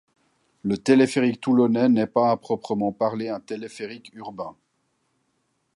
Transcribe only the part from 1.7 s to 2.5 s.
n'est pas à